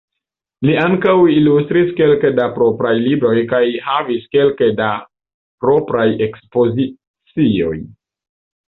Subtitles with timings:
[0.67, 3.61] Li ankaŭ ilustris kelke da propraj libroj kaj
[3.91, 4.91] havis kelke da
[5.67, 7.75] propraj ekspozicioj.